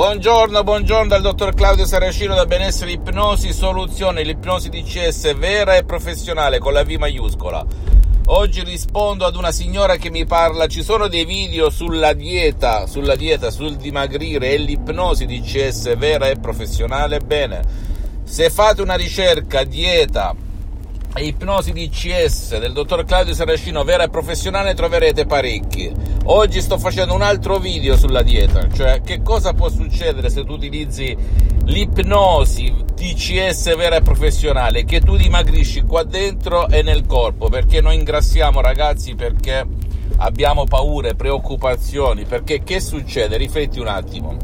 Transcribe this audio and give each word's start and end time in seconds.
Buongiorno, 0.00 0.64
buongiorno 0.64 1.08
dal 1.08 1.20
dottor 1.20 1.52
Claudio 1.52 1.84
Saracino 1.84 2.34
da 2.34 2.46
Benessere 2.46 2.92
Ipnosi 2.92 3.52
Soluzione, 3.52 4.22
l'ipnosi 4.22 4.70
DCS 4.70 5.36
vera 5.36 5.76
e 5.76 5.84
professionale 5.84 6.58
con 6.58 6.72
la 6.72 6.84
V 6.84 6.92
maiuscola. 6.92 7.62
Oggi 8.24 8.64
rispondo 8.64 9.26
ad 9.26 9.36
una 9.36 9.52
signora 9.52 9.96
che 9.96 10.08
mi 10.08 10.24
parla, 10.24 10.68
ci 10.68 10.82
sono 10.82 11.06
dei 11.06 11.26
video 11.26 11.68
sulla 11.68 12.14
dieta, 12.14 12.86
sulla 12.86 13.14
dieta, 13.14 13.50
sul 13.50 13.76
dimagrire 13.76 14.52
e 14.52 14.56
l'ipnosi 14.56 15.26
DCS 15.26 15.94
vera 15.98 16.30
e 16.30 16.36
professionale. 16.36 17.18
Bene, 17.18 17.60
se 18.24 18.48
fate 18.48 18.80
una 18.80 18.94
ricerca 18.94 19.64
dieta 19.64 20.34
ipnosi 21.18 21.72
DCS 21.72 22.58
del 22.58 22.72
dottor 22.72 23.04
Claudio 23.04 23.34
Saracino 23.34 23.82
vera 23.82 24.04
e 24.04 24.08
professionale 24.08 24.74
troverete 24.74 25.26
parecchi. 25.26 25.92
Oggi 26.24 26.60
sto 26.60 26.78
facendo 26.78 27.14
un 27.14 27.22
altro 27.22 27.58
video 27.58 27.96
sulla 27.96 28.22
dieta, 28.22 28.68
cioè 28.72 29.00
che 29.02 29.20
cosa 29.22 29.52
può 29.52 29.68
succedere 29.68 30.30
se 30.30 30.44
tu 30.44 30.52
utilizzi 30.52 31.16
l'ipnosi 31.64 32.72
DCS 32.94 33.76
vera 33.76 33.96
e 33.96 34.02
professionale, 34.02 34.84
che 34.84 35.00
tu 35.00 35.16
dimagrisci 35.16 35.82
qua 35.82 36.04
dentro 36.04 36.68
e 36.68 36.82
nel 36.82 37.06
corpo, 37.06 37.48
perché 37.48 37.80
noi 37.80 37.96
ingrassiamo 37.96 38.60
ragazzi 38.60 39.14
perché 39.14 39.66
abbiamo 40.18 40.64
paure, 40.64 41.14
preoccupazioni, 41.14 42.24
perché 42.24 42.62
che 42.62 42.78
succede? 42.80 43.36
Rifletti 43.36 43.80
un 43.80 43.88
attimo. 43.88 44.36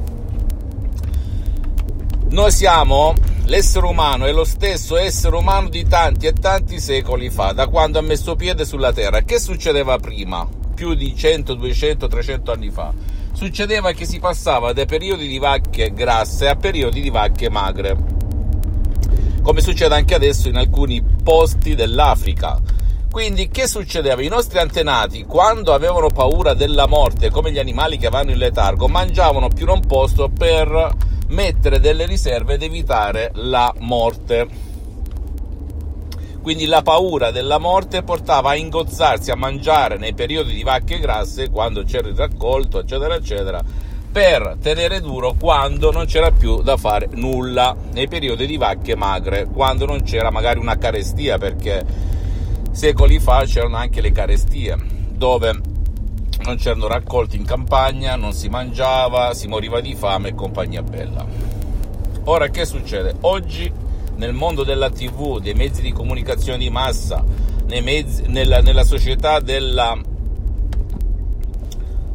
Noi 2.28 2.50
siamo 2.50 3.14
l'essere 3.46 3.86
umano 3.86 4.26
è 4.26 4.32
lo 4.32 4.44
stesso 4.44 4.96
essere 4.96 5.36
umano 5.36 5.68
di 5.68 5.86
tanti 5.86 6.26
e 6.26 6.32
tanti 6.32 6.80
secoli 6.80 7.30
fa, 7.30 7.52
da 7.52 7.68
quando 7.68 7.98
ha 7.98 8.02
messo 8.02 8.34
piede 8.34 8.64
sulla 8.64 8.92
Terra. 8.92 9.22
Che 9.22 9.38
succedeva 9.38 9.98
prima? 9.98 10.46
Più 10.74 10.94
di 10.94 11.14
100, 11.14 11.54
200, 11.54 12.08
300 12.08 12.52
anni 12.52 12.70
fa. 12.70 12.92
Succedeva 13.32 13.92
che 13.92 14.04
si 14.04 14.18
passava 14.18 14.72
dai 14.72 14.86
periodi 14.86 15.28
di 15.28 15.38
vacche 15.38 15.92
grasse 15.92 16.48
a 16.48 16.56
periodi 16.56 17.00
di 17.00 17.10
vacche 17.10 17.50
magre, 17.50 17.96
come 19.42 19.60
succede 19.60 19.94
anche 19.94 20.14
adesso 20.14 20.48
in 20.48 20.56
alcuni 20.56 21.02
posti 21.22 21.74
dell'Africa. 21.74 22.60
Quindi 23.10 23.48
che 23.48 23.66
succedeva? 23.66 24.22
I 24.22 24.28
nostri 24.28 24.58
antenati, 24.58 25.24
quando 25.24 25.72
avevano 25.72 26.08
paura 26.08 26.52
della 26.54 26.86
morte, 26.86 27.30
come 27.30 27.52
gli 27.52 27.58
animali 27.58 27.96
che 27.96 28.08
vanno 28.08 28.32
in 28.32 28.38
letargo, 28.38 28.88
mangiavano 28.88 29.48
più 29.48 29.64
non 29.66 29.80
posto 29.86 30.28
per 30.28 30.94
mettere 31.28 31.80
delle 31.80 32.06
riserve 32.06 32.54
ed 32.54 32.62
evitare 32.62 33.30
la 33.34 33.72
morte. 33.78 34.74
Quindi 36.42 36.66
la 36.66 36.82
paura 36.82 37.32
della 37.32 37.58
morte 37.58 38.02
portava 38.04 38.50
a 38.50 38.54
ingozzarsi 38.54 39.32
a 39.32 39.36
mangiare 39.36 39.98
nei 39.98 40.14
periodi 40.14 40.54
di 40.54 40.62
vacche 40.62 41.00
grasse, 41.00 41.50
quando 41.50 41.82
c'era 41.82 42.08
il 42.08 42.16
raccolto, 42.16 42.78
eccetera, 42.78 43.16
eccetera, 43.16 43.60
per 44.12 44.56
tenere 44.62 45.00
duro 45.00 45.34
quando 45.38 45.90
non 45.90 46.06
c'era 46.06 46.30
più 46.30 46.62
da 46.62 46.76
fare 46.76 47.08
nulla, 47.14 47.76
nei 47.92 48.06
periodi 48.06 48.46
di 48.46 48.56
vacche 48.56 48.94
magre, 48.94 49.46
quando 49.46 49.86
non 49.86 50.02
c'era 50.04 50.30
magari 50.30 50.60
una 50.60 50.78
carestia, 50.78 51.36
perché 51.36 51.84
secoli 52.70 53.18
fa 53.18 53.42
c'erano 53.44 53.76
anche 53.76 54.00
le 54.00 54.12
carestie, 54.12 54.76
dove 55.10 55.60
non 56.46 56.56
c'erano 56.56 56.86
raccolti 56.86 57.36
in 57.36 57.44
campagna, 57.44 58.14
non 58.14 58.32
si 58.32 58.48
mangiava, 58.48 59.34
si 59.34 59.48
moriva 59.48 59.80
di 59.80 59.96
fame 59.96 60.28
e 60.28 60.34
compagnia 60.34 60.80
bella. 60.80 61.26
Ora 62.24 62.48
che 62.48 62.64
succede? 62.64 63.16
Oggi 63.22 63.70
nel 64.14 64.32
mondo 64.32 64.62
della 64.62 64.88
TV, 64.90 65.40
dei 65.40 65.54
mezzi 65.54 65.82
di 65.82 65.92
comunicazione 65.92 66.58
di 66.58 66.70
massa, 66.70 67.24
mezzi, 67.82 68.22
nella, 68.28 68.60
nella, 68.60 68.84
società 68.84 69.40
della, 69.40 69.98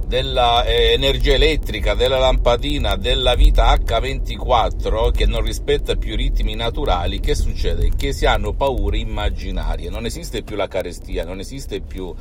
della 0.07 0.63
eh, 0.63 0.97
elettrica, 0.97 1.93
della 1.93 2.17
lampadina, 2.17 2.95
della 2.95 3.35
vita 3.35 3.73
H24 3.75 5.11
che 5.11 5.25
non 5.25 5.41
rispetta 5.41 5.95
più 5.95 6.13
i 6.13 6.15
ritmi 6.15 6.55
naturali, 6.55 7.19
che 7.19 7.35
succede? 7.35 7.91
Che 7.97 8.13
si 8.13 8.25
hanno 8.25 8.53
paure 8.53 8.97
immaginarie, 8.97 9.89
non 9.89 10.05
esiste 10.05 10.41
più 10.41 10.55
la 10.55 10.69
carestia, 10.69 11.25
non 11.25 11.39
esiste 11.39 11.81
più 11.81 12.15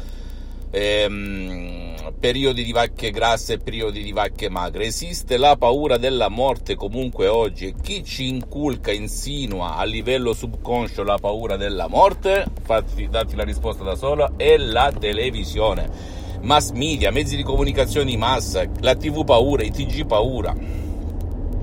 ehm, 0.70 2.12
periodi 2.18 2.64
di 2.64 2.72
vacche 2.72 3.10
grasse 3.10 3.54
e 3.54 3.58
periodi 3.58 4.02
di 4.02 4.12
vacche 4.12 4.48
magre. 4.48 4.84
Esiste 4.84 5.36
la 5.36 5.56
paura 5.56 5.96
della 5.96 6.28
morte 6.28 6.74
comunque 6.74 7.26
oggi 7.26 7.66
e 7.66 7.74
chi 7.80 8.04
ci 8.04 8.28
inculca, 8.28 8.92
insinua 8.92 9.76
a 9.76 9.84
livello 9.84 10.32
subconscio 10.32 11.02
la 11.02 11.18
paura 11.18 11.56
della 11.56 11.88
morte, 11.88 12.44
fatti, 12.62 13.08
dati 13.08 13.36
la 13.36 13.44
risposta 13.44 13.84
da 13.84 13.94
solo, 13.94 14.34
è 14.36 14.56
la 14.56 14.92
televisione. 14.96 16.18
Mass 16.42 16.70
media, 16.70 17.10
mezzi 17.10 17.36
di 17.36 17.42
comunicazione 17.42 18.10
di 18.10 18.16
massa, 18.16 18.64
la 18.80 18.94
TV 18.94 19.24
paura, 19.24 19.62
i 19.62 19.70
TG 19.70 20.06
paura. 20.06 20.54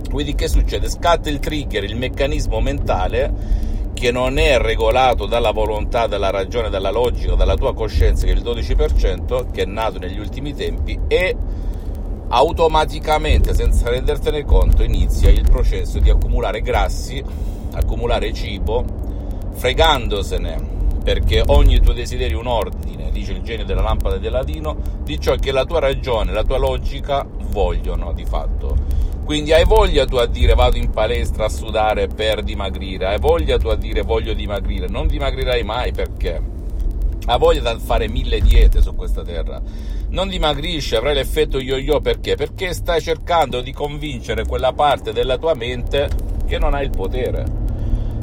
Quindi 0.09 0.35
che 0.35 0.47
succede? 0.47 0.89
Scatta 0.89 1.29
il 1.29 1.39
trigger, 1.39 1.84
il 1.84 1.95
meccanismo 1.95 2.59
mentale 2.62 3.66
che 3.97 4.12
non 4.12 4.38
è 4.38 4.59
regolato 4.59 5.25
dalla 5.25 5.50
volontà, 5.50 6.06
dalla 6.06 6.30
ragione, 6.30 6.69
dalla 6.69 6.91
logica, 6.91 7.34
dalla 7.34 7.56
tua 7.56 7.74
coscienza, 7.74 8.28
che 8.28 8.31
è 8.31 8.35
il 8.35 8.44
12%, 8.44 9.50
che 9.52 9.63
è 9.63 9.66
nato 9.66 9.97
negli 9.97 10.19
ultimi 10.19 10.53
tempi, 10.53 11.00
e 11.08 11.35
automaticamente, 12.28 13.56
senza 13.56 13.90
rendertene 13.90 14.46
conto, 14.46 14.84
inizia 14.84 15.31
il 15.31 15.50
processo 15.50 15.97
di 15.97 16.12
accumulare 16.12 16.62
grassi, 16.62 17.24
accumulare 17.72 18.31
cibo, 18.34 18.86
fregandosene, 19.53 20.75
perché 21.03 21.41
ogni 21.47 21.80
tuo 21.80 21.94
desiderio 21.94 22.38
è 22.38 22.41
un 22.41 22.47
ordine, 22.47 23.09
dice 23.09 23.31
il 23.31 23.41
genio 23.41 23.66
della 23.66 23.81
lampada 23.81 24.18
di 24.18 24.30
Ladino, 24.30 24.78
di 25.02 25.19
ciò 25.19 25.34
che 25.38 25.52
la 25.52 25.66
tua 25.66 25.80
ragione, 25.80 26.34
la 26.34 26.44
tua 26.44 26.59
logica 26.59 27.25
vogliono 27.50 28.13
di 28.13 28.25
fatto. 28.25 28.87
Quindi 29.27 29.51
hai 29.51 29.65
voglia 29.65 30.05
tu 30.05 30.15
a 30.15 30.25
dire 30.25 30.53
vado 30.53 30.77
in 30.77 30.89
palestra 30.89 31.43
a 31.43 31.49
sudare 31.49 32.07
per 32.07 32.43
dimagrire, 32.43 33.07
hai 33.07 33.19
voglia 33.19 33.57
tu 33.57 33.67
a 33.67 33.75
dire 33.75 34.01
voglio 34.01 34.33
dimagrire, 34.33 34.88
non 34.88 35.05
dimagrirai 35.05 35.63
mai 35.63 35.91
perché 35.91 36.41
hai 37.25 37.38
voglia 37.38 37.73
di 37.73 37.79
fare 37.81 38.07
mille 38.07 38.39
diete 38.39 38.81
su 38.81 38.95
questa 38.95 39.23
terra. 39.23 39.61
Non 40.11 40.29
dimagrisci, 40.29 40.95
avrai 40.95 41.13
l'effetto 41.13 41.59
yo-yo 41.59 41.99
perché? 41.99 42.35
Perché 42.35 42.73
stai 42.73 43.01
cercando 43.01 43.59
di 43.59 43.73
convincere 43.73 44.45
quella 44.45 44.71
parte 44.71 45.11
della 45.11 45.38
tua 45.38 45.55
mente 45.55 46.07
che 46.45 46.57
non 46.57 46.73
ha 46.73 46.81
il 46.81 46.91
potere 46.91 47.66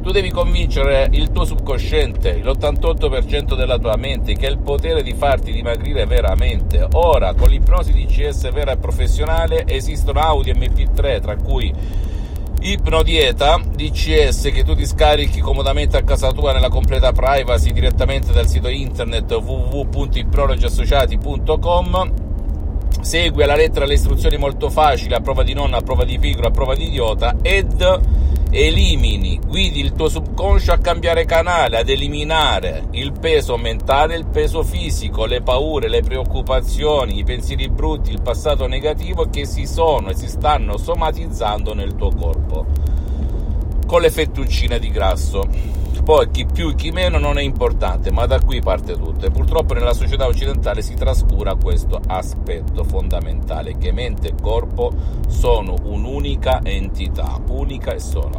tu 0.04 0.12
devi 0.12 0.31
convincere 0.31 1.09
il 1.12 1.32
tuo 1.32 1.47
subconsciente, 1.47 2.37
l'88% 2.37 3.56
della 3.56 3.78
tua 3.78 3.97
mente, 3.97 4.34
che 4.34 4.47
ha 4.47 4.50
il 4.50 4.59
potere 4.59 5.03
di 5.03 5.15
farti 5.15 5.50
dimagrire 5.50 6.04
veramente. 6.04 6.87
Ora, 6.92 7.32
con 7.32 7.48
l'ipnosi 7.48 7.91
DCS 7.91 8.53
vera 8.53 8.72
e 8.72 8.76
professionale, 8.76 9.65
esistono 9.66 10.20
audio 10.20 10.53
MP3, 10.53 11.22
tra 11.22 11.37
cui 11.37 11.72
Ipnodieta 12.60 13.59
DCS 13.75 14.50
che 14.53 14.62
tu 14.62 14.75
ti 14.75 14.84
scarichi 14.87 15.41
comodamente 15.41 15.97
a 15.97 16.03
casa 16.03 16.32
tua 16.32 16.53
nella 16.53 16.69
completa 16.69 17.10
privacy 17.12 17.72
direttamente 17.72 18.31
dal 18.32 18.47
sito 18.47 18.69
internet 18.69 19.32
www.ipnologiassociati.com 19.32 22.12
segui 23.00 23.42
alla 23.42 23.56
lettera 23.56 23.84
le 23.84 23.94
istruzioni 23.94 24.36
molto 24.39 24.71
facili 24.71 25.12
a 25.12 25.21
prova 25.21 25.42
di 25.42 25.53
nonna, 25.53 25.78
a 25.78 25.83
prova 25.83 26.04
di 26.04 26.18
pigro, 26.18 26.47
a 26.47 26.50
prova 26.50 26.74
di 26.74 26.86
idiota 26.86 27.36
ed 27.42 28.23
elimini, 28.56 29.41
guidi 29.45 29.80
il 29.80 29.95
tuo 29.95 30.09
subconscio 30.09 30.71
a 30.71 30.78
cambiare 30.78 31.24
canale, 31.24 31.78
ad 31.78 31.89
eliminare 31.89 32.86
il 32.92 33.10
peso 33.10 33.56
mentale, 33.56 34.15
il 34.15 34.27
peso 34.27 34.62
fisico, 34.62 35.27
le 35.27 35.42
paure, 35.42 35.89
le 35.89 36.03
preoccupazioni, 36.03 37.18
i 37.18 37.24
pensieri 37.24 37.68
brutti, 37.68 38.12
il 38.12 38.22
passato 38.22 38.68
negativo 38.68 39.28
che 39.28 39.45
si 39.45 39.66
sono 39.66 40.10
e 40.10 40.15
si 40.15 40.28
stanno 40.28 40.77
somatizzando 40.77 41.74
nel 41.74 41.97
tuo 41.97 42.10
corpo 42.15 42.66
con 43.86 44.01
le 44.01 44.10
fettuccine 44.10 44.78
di 44.78 44.91
grasso. 44.91 45.83
Poi 46.04 46.30
chi 46.30 46.45
più 46.45 46.74
chi 46.74 46.91
meno 46.91 47.16
non 47.16 47.39
è 47.39 47.41
importante, 47.41 48.10
ma 48.10 48.27
da 48.27 48.39
qui 48.39 48.60
parte 48.60 48.92
tutto. 48.92 49.24
E 49.24 49.30
purtroppo 49.30 49.72
nella 49.72 49.95
società 49.95 50.27
occidentale 50.27 50.83
si 50.83 50.95
trascura 50.95 51.54
questo 51.54 51.98
aspetto 52.06 52.84
fondamentale, 52.84 53.78
che 53.78 53.91
mente 53.91 54.28
e 54.28 54.34
corpo 54.39 54.92
sono 55.28 55.74
un'unica 55.83 56.60
entità, 56.62 57.41
unica 57.48 57.95
e 57.95 58.01
sola. 58.01 58.39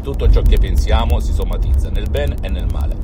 Tutto 0.00 0.30
ciò 0.30 0.40
che 0.42 0.58
pensiamo 0.58 1.18
si 1.18 1.32
somatizza 1.32 1.90
nel 1.90 2.08
bene 2.08 2.36
e 2.42 2.48
nel 2.48 2.68
male. 2.70 2.96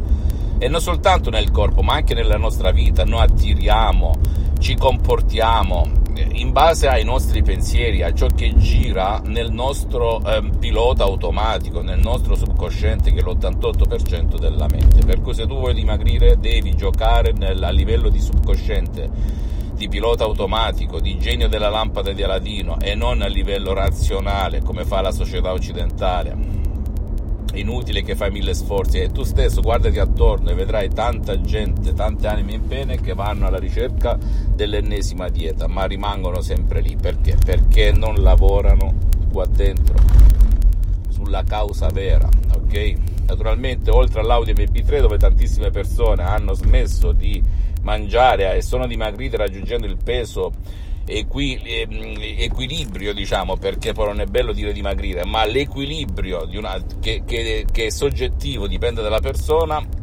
E 0.59 0.69
non 0.69 0.81
soltanto 0.81 1.31
nel 1.31 1.51
corpo, 1.51 1.83
ma 1.83 1.95
anche 1.95 2.15
nella 2.15 2.37
nostra 2.37 2.71
vita. 2.71 3.05
Noi 3.05 3.23
attiriamo, 3.23 4.13
ci 4.61 4.77
comportiamo, 4.77 6.03
in 6.23 6.53
base 6.53 6.89
ai 6.89 7.05
nostri 7.05 7.43
pensieri, 7.43 8.03
a 8.03 8.13
ciò 8.13 8.27
che 8.27 8.55
gira 8.57 9.21
nel 9.25 9.51
nostro 9.51 10.21
eh, 10.25 10.43
pilota 10.59 11.05
automatico, 11.05 11.83
nel 11.83 11.99
nostro 11.99 12.35
subconsciente 12.35 13.13
che 13.13 13.21
è 13.21 13.23
l'88% 13.23 14.39
della 14.39 14.67
mente. 14.71 15.05
Per 15.05 15.21
cui 15.21 15.35
se 15.35 15.47
tu 15.47 15.59
vuoi 15.59 15.75
dimagrire 15.75 16.39
devi 16.39 16.75
giocare 16.75 17.33
nel, 17.33 17.63
a 17.63 17.71
livello 17.71 18.09
di 18.09 18.21
subconsciente, 18.21 19.11
di 19.75 19.89
pilota 19.89 20.25
automatico, 20.25 21.01
di 21.01 21.19
genio 21.19 21.49
della 21.49 21.69
lampada 21.69 22.13
di 22.13 22.23
Aladino 22.23 22.79
e 22.81 22.95
non 22.95 23.23
a 23.23 23.27
livello 23.27 23.73
razionale 23.73 24.63
come 24.63 24.85
fa 24.85 25.01
la 25.01 25.11
società 25.11 25.53
occidentale 25.53 26.64
inutile 27.55 28.03
che 28.03 28.15
fai 28.15 28.31
mille 28.31 28.55
sforzi 28.55 29.01
e 29.01 29.11
tu 29.11 29.23
stesso 29.23 29.61
guardati 29.61 29.99
attorno 29.99 30.51
e 30.51 30.55
vedrai 30.55 30.89
tanta 30.89 31.41
gente, 31.41 31.93
tante 31.95 32.27
anime 32.27 32.53
in 32.53 32.67
pene 32.67 33.01
che 33.01 33.15
vanno 33.15 33.47
alla 33.47 33.59
ricerca 33.59 34.19
dell'ennesima 34.55 35.29
dieta, 35.29 35.67
ma 35.67 35.85
rimangono 35.85 36.41
sempre 36.41 36.81
lì. 36.81 36.97
Perché? 36.97 37.37
Perché 37.43 37.93
non 37.93 38.17
lavorano 38.17 38.95
qua 39.33 39.47
dentro 39.47 39.95
sulla 41.09 41.43
causa 41.45 41.89
vera, 41.89 42.29
ok? 42.55 42.95
Naturalmente, 43.27 43.91
oltre 43.91 44.21
all'audio 44.21 44.53
MP3 44.53 45.01
dove 45.01 45.17
tantissime 45.17 45.71
persone 45.71 46.23
hanno 46.23 46.53
smesso 46.53 47.13
di 47.13 47.43
mangiare 47.83 48.55
e 48.57 48.63
sono 48.63 48.87
dimagrite 48.87 49.37
raggiungendo 49.37 49.87
il 49.87 49.97
peso 50.03 50.53
equi, 51.07 51.61
eh, 51.63 51.87
equilibrio, 52.39 53.13
diciamo, 53.13 53.57
perché 53.57 53.93
poi 53.93 54.07
non 54.07 54.21
è 54.21 54.27
bello 54.27 54.53
dire 54.53 54.73
dimagrire, 54.73 55.25
ma 55.25 55.45
l'equilibrio 55.45 56.49
una, 56.55 56.83
che, 57.01 57.23
che, 57.27 57.67
che 57.71 57.87
è 57.87 57.91
soggettivo, 57.91 58.67
dipende 58.67 59.03
dalla 59.03 59.21
persona, 59.21 60.03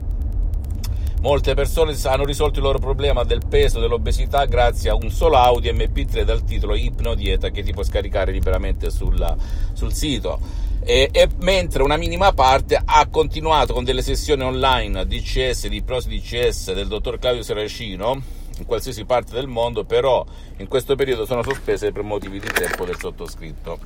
Molte 1.22 1.54
persone 1.54 1.96
hanno 2.06 2.26
risolto 2.26 2.58
il 2.58 2.66
loro 2.66 2.80
problema 2.80 3.24
del 3.24 3.42
peso, 3.48 3.80
dell'obesità 3.80 4.46
grazie 4.46 4.90
a 4.90 4.96
un 4.96 5.12
solo 5.12 5.38
audio 5.38 5.72
MP3 5.72 6.24
dal 6.24 6.44
titolo 6.44 6.74
Ipnodieta 6.74 7.52
che 7.52 7.62
ti 7.62 7.74
puoi 7.74 7.86
scaricare 7.86 8.32
liberamente 8.32 8.90
sulla, 8.90 9.38
sul 9.74 9.94
sito. 9.94 10.40
E, 10.84 11.10
e, 11.12 11.30
mentre 11.42 11.84
una 11.84 11.96
minima 11.96 12.34
parte 12.34 12.82
ha 12.84 13.08
continuato 13.08 13.72
con 13.72 13.84
delle 13.84 14.02
sessioni 14.02 14.42
online 14.42 15.06
DCS, 15.06 15.68
di 15.68 15.84
prosi 15.84 16.10
DCS 16.10 16.74
del 16.74 16.88
dottor 16.88 17.20
Claudio 17.20 17.44
Seracino 17.44 18.40
in 18.62 18.68
qualsiasi 18.68 19.06
parte 19.06 19.34
del 19.34 19.48
mondo, 19.48 19.84
però 19.84 20.24
in 20.58 20.68
questo 20.68 20.94
periodo 20.96 21.26
sono 21.26 21.42
sospese 21.42 21.92
per 21.92 22.04
motivi 22.04 22.40
di 22.40 22.48
tempo 22.48 22.86
del 22.86 22.98
sottoscritto. 22.98 23.80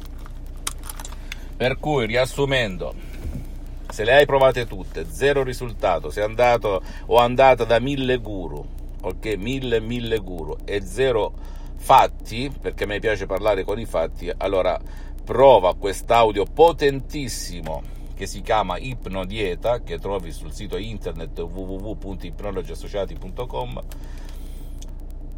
Per 1.56 1.80
cui, 1.80 2.06
riassumendo, 2.06 2.94
se 3.88 4.04
le 4.04 4.14
hai 4.14 4.26
provate 4.26 4.68
tutte, 4.68 5.06
zero 5.10 5.44
risultato, 5.44 6.10
sei 6.10 6.24
andato 6.24 6.82
o 7.06 7.18
andata 7.18 7.64
da 7.64 7.80
mille 7.80 8.18
guru, 8.18 8.68
ok, 9.02 9.36
mille, 9.38 9.80
mille 9.80 10.18
guru 10.18 10.58
e 10.66 10.82
zero 10.82 11.32
fatti, 11.78 12.52
perché 12.60 12.84
a 12.84 12.88
me 12.88 13.00
piace 13.00 13.26
parlare 13.26 13.64
con 13.64 13.80
i 13.80 13.86
fatti, 13.86 14.30
allora 14.36 14.78
prova 15.24 15.74
quest'audio 15.76 16.44
potentissimo 16.44 17.82
che 18.14 18.28
si 18.28 18.42
chiama 18.42 18.78
Ipnodieta, 18.78 19.82
che 19.82 20.00
trovi 20.00 20.34
sul 20.34 20.52
sito 20.52 20.76
internet 20.78 21.40
www.ipnologiassociati.com 21.40 23.84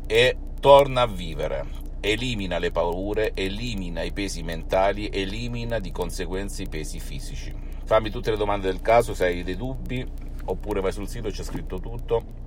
e 0.08 0.36
torna 0.60 1.02
a 1.02 1.08
vivere. 1.08 1.86
Elimina 2.00 2.58
le 2.58 2.72
paure, 2.72 3.34
elimina 3.36 4.02
i 4.04 4.14
pesi 4.14 4.42
mentali, 4.42 5.10
elimina 5.12 5.80
di 5.80 5.92
conseguenza 5.92 6.64
i 6.64 6.70
pesi 6.70 7.00
fisici. 7.00 7.54
Fammi 7.84 8.10
tutte 8.10 8.32
le 8.32 8.38
domande 8.38 8.68
del 8.68 8.82
caso 8.82 9.14
se 9.14 9.26
hai 9.26 9.44
dei 9.44 9.58
dubbi, 9.58 10.10
oppure 10.46 10.82
vai 10.82 10.94
sul 10.94 11.08
sito, 11.08 11.30
c'è 11.30 11.44
scritto 11.44 11.80
tutto. 11.80 12.46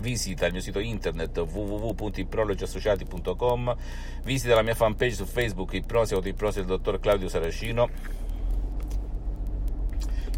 Visita 0.00 0.46
il 0.46 0.52
mio 0.52 0.60
sito 0.60 0.78
internet 0.78 1.36
www.ipnologiassociati.com, 1.38 3.76
visita 4.22 4.54
la 4.54 4.62
mia 4.62 4.74
fanpage 4.74 5.14
su 5.14 5.26
Facebook 5.26 5.72
Ipnosi 5.72 6.14
Autoipnosi 6.14 6.58
del 6.58 6.68
dottor 6.68 7.00
Claudio 7.00 7.28
Saracino 7.28 7.88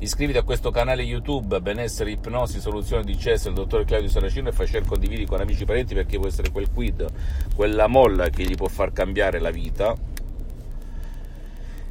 Iscriviti 0.02 0.38
a 0.38 0.42
questo 0.44 0.70
canale 0.70 1.02
YouTube 1.02 1.60
Benessere 1.60 2.12
Ipnosi 2.12 2.58
Soluzione 2.58 3.04
di 3.04 3.18
CES 3.18 3.44
del 3.44 3.52
dottor 3.52 3.84
Claudio 3.84 4.08
Saracino 4.08 4.48
e 4.48 4.52
fai 4.52 4.66
share 4.66 4.86
condividi 4.86 5.26
con 5.26 5.42
amici 5.42 5.64
e 5.64 5.66
parenti 5.66 5.92
perché 5.92 6.16
può 6.16 6.26
essere 6.26 6.50
quel 6.50 6.70
quid, 6.72 7.06
quella 7.54 7.86
molla 7.86 8.30
che 8.30 8.44
gli 8.44 8.54
può 8.54 8.68
far 8.68 8.92
cambiare 8.92 9.38
la 9.40 9.50
vita. 9.50 9.94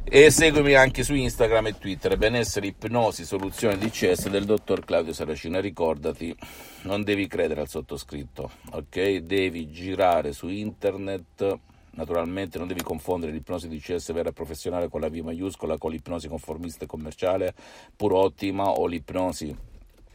E 0.02 0.30
seguimi 0.32 0.74
anche 0.74 1.04
su 1.04 1.14
Instagram 1.14 1.68
e 1.68 1.78
Twitter 1.78 2.16
Benessere 2.16 2.66
Ipnosi 2.66 3.24
Soluzione 3.24 3.78
di 3.78 3.92
CES 3.92 4.28
del 4.28 4.44
dottor 4.44 4.84
Claudio 4.84 5.12
Saracino 5.12 5.60
ricordati, 5.60 6.36
non 6.82 7.04
devi 7.04 7.28
credere 7.28 7.60
al 7.60 7.68
sottoscritto, 7.68 8.50
ok? 8.72 9.18
Devi 9.18 9.70
girare 9.70 10.32
su 10.32 10.48
internet 10.48 11.58
Naturalmente 12.00 12.56
non 12.56 12.66
devi 12.66 12.82
confondere 12.82 13.30
l'ipnosi 13.30 13.68
di 13.68 13.78
CS 13.78 14.14
vera 14.14 14.30
e 14.30 14.32
professionale 14.32 14.88
con 14.88 15.02
la 15.02 15.10
V 15.10 15.16
maiuscola 15.16 15.76
con 15.76 15.90
l'ipnosi 15.90 16.28
conformista 16.28 16.84
e 16.84 16.86
commerciale, 16.86 17.54
pur 17.94 18.14
ottima, 18.14 18.70
o 18.70 18.86
l'ipnosi 18.86 19.54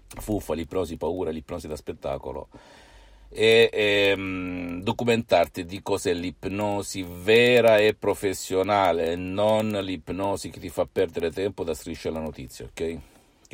fuffa, 0.07 0.55
l'ipnosi 0.55 0.97
paura, 0.97 1.29
l'ipnosi 1.29 1.67
da 1.67 1.75
spettacolo. 1.75 2.47
E 3.29 3.69
ehm, 3.71 4.81
documentarti 4.81 5.63
di 5.63 5.83
cos'è 5.83 6.11
l'ipnosi 6.13 7.05
vera 7.07 7.77
e 7.77 7.93
professionale, 7.93 9.15
non 9.15 9.69
l'ipnosi 9.69 10.49
che 10.49 10.59
ti 10.59 10.69
fa 10.69 10.87
perdere 10.91 11.29
tempo 11.29 11.63
da 11.63 11.75
striscia 11.75 12.09
alla 12.09 12.19
notizia, 12.19 12.65
ok? 12.65 12.99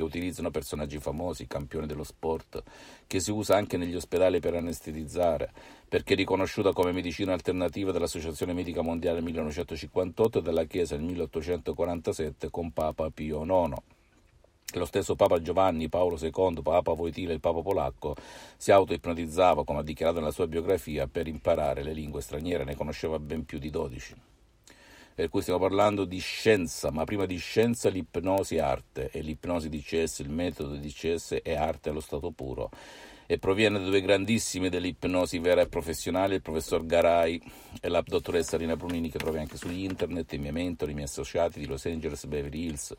Che 0.02 0.04
utilizzano 0.04 0.50
personaggi 0.50 1.00
famosi, 1.00 1.46
campioni 1.46 1.86
dello 1.86 2.04
sport, 2.04 2.64
che 3.06 3.20
si 3.20 3.30
usa 3.30 3.56
anche 3.56 3.78
negli 3.78 3.96
ospedali 3.96 4.40
per 4.40 4.56
anestetizzare, 4.56 5.52
perché 5.88 6.16
riconosciuta 6.16 6.74
come 6.74 6.92
medicina 6.92 7.34
alternativa 7.34 7.92
dall'Associazione 7.92 8.54
Medica 8.54 8.82
Mondiale 8.82 9.16
nel 9.16 9.26
1958 9.26 10.40
e 10.40 10.42
dalla 10.42 10.64
Chiesa 10.64 10.96
nel 10.96 11.06
1847 11.06 12.50
con 12.50 12.72
Papa 12.72 13.10
Pio 13.12 13.44
IX. 13.44 13.76
Lo 14.74 14.86
stesso 14.86 15.16
Papa 15.16 15.42
Giovanni 15.42 15.90
Paolo 15.90 16.18
II, 16.20 16.62
Papa 16.62 16.94
Voitile, 16.94 17.34
il 17.34 17.42
Papa 17.42 17.62
polacco, 17.62 18.16
si 18.58 18.72
auto-ipnotizzava, 18.72 19.64
come 19.64 19.80
ha 19.80 19.84
dichiarato 19.84 20.20
nella 20.20 20.32
sua 20.32 20.48
biografia, 20.48 21.08
per 21.08 21.28
imparare 21.28 21.84
le 21.84 21.94
lingue 21.94 22.22
straniere, 22.22 22.64
ne 22.64 22.76
conosceva 22.76 23.20
ben 23.20 23.46
più 23.46 23.60
di 23.60 23.70
12 23.70 24.31
per 25.14 25.30
cui 25.30 25.42
stiamo 25.42 25.60
parlando 25.60 26.06
di 26.06 26.20
scienza, 26.20 26.92
ma 26.92 27.04
prima 27.04 27.26
di 27.26 27.38
scienza 27.38 27.90
l'ipnosi 27.90 28.56
è 28.56 28.60
arte 28.60 29.10
e 29.12 29.22
l'ipnosi 29.22 29.70
di 29.70 29.82
CS, 29.82 30.20
il 30.20 30.30
metodo 30.30 30.76
di 30.76 30.90
CS 30.90 31.40
è 31.44 31.54
arte 31.54 31.90
allo 31.90 32.00
stato 32.00 32.32
puro. 32.32 32.70
E 33.26 33.38
proviene 33.38 33.80
da 33.80 33.86
due 33.86 34.02
grandissimi 34.02 34.70
dell'ipnosi 34.70 35.40
vera 35.40 35.62
e 35.62 35.68
professionale, 35.68 36.36
il 36.36 36.42
professor 36.42 36.86
Garai 36.86 37.42
e 37.80 37.88
la 37.88 38.02
dottoressa 38.06 38.58
Rina 38.58 38.76
Brunini 38.76 39.10
che 39.10 39.20
trovi 39.20 39.38
anche 39.38 39.58
su 39.58 39.70
internet, 39.70 40.34
i 40.34 40.38
miei 40.38 40.52
mentori, 40.52 40.92
i 40.92 40.96
miei 40.96 41.08
associati 41.08 41.60
di 41.60 41.66
Los 41.66 41.86
Angeles, 41.86 42.26
Beverly 42.26 42.66
Hills, 42.66 42.96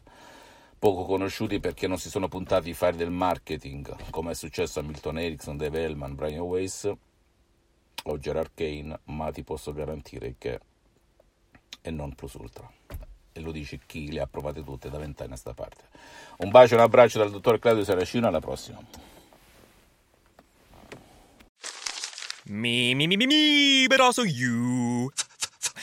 poco 0.78 1.04
conosciuti 1.04 1.60
perché 1.60 1.86
non 1.86 1.98
si 1.98 2.08
sono 2.08 2.28
puntati 2.28 2.70
a 2.70 2.74
fare 2.74 2.96
del 2.96 3.10
marketing, 3.10 4.10
come 4.10 4.30
è 4.30 4.34
successo 4.34 4.80
a 4.80 4.82
Milton 4.82 5.18
Erickson, 5.18 5.56
Dave 5.56 5.82
Hellman, 5.82 6.14
Brian 6.14 6.40
Weiss 6.40 6.90
o 8.04 8.18
Gerard 8.18 8.50
Kane, 8.54 9.00
ma 9.04 9.30
ti 9.30 9.44
posso 9.44 9.72
garantire 9.72 10.34
che 10.38 10.58
e 11.80 11.90
non 11.90 12.14
plus 12.14 12.34
ultra. 12.34 12.70
E 13.32 13.40
lo 13.40 13.50
dice 13.50 13.80
chi 13.86 14.12
le 14.12 14.20
ha 14.20 14.26
provate 14.26 14.62
tutte 14.62 14.90
da 14.90 14.98
vent'anni 14.98 15.32
a 15.32 15.36
sta 15.36 15.54
parte. 15.54 15.84
Un 16.38 16.50
bacio 16.50 16.74
e 16.74 16.76
un 16.76 16.82
abbraccio 16.82 17.18
dal 17.18 17.30
dottor 17.30 17.58
Claudio 17.58 17.84
Saracino, 17.84 18.26
alla 18.26 18.40
prossima. 18.40 18.78
Me, 22.44 22.94
me, 22.94 23.06
me, 23.06 23.16
me, 23.16 23.26
me, 23.26 23.86
but 23.88 24.00
also 24.00 24.22
you. 24.22 25.10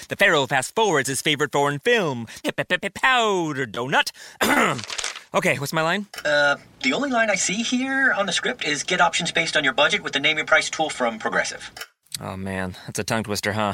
The 0.09 0.15
Pharaoh 0.15 0.45
fast 0.45 0.75
forwards 0.75 1.07
his 1.07 1.21
favorite 1.21 1.51
foreign 1.51 1.79
film, 1.79 2.27
Powder 2.43 3.65
Donut. 3.65 4.11
okay, 5.33 5.57
what's 5.57 5.71
my 5.71 5.81
line? 5.81 6.07
Uh, 6.25 6.57
the 6.83 6.93
only 6.93 7.09
line 7.09 7.29
I 7.29 7.35
see 7.35 7.63
here 7.63 8.13
on 8.13 8.25
the 8.25 8.31
script 8.31 8.65
is 8.65 8.83
get 8.83 9.01
options 9.01 9.31
based 9.31 9.55
on 9.55 9.63
your 9.63 9.73
budget 9.73 10.03
with 10.03 10.13
the 10.13 10.19
name 10.19 10.37
your 10.37 10.45
price 10.45 10.69
tool 10.69 10.89
from 10.89 11.17
Progressive. 11.17 11.71
Oh 12.19 12.35
man, 12.35 12.75
that's 12.85 12.99
a 12.99 13.03
tongue 13.03 13.23
twister, 13.23 13.53
huh? 13.53 13.73